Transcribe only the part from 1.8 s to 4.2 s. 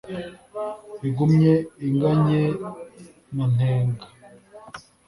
iganye na ntenga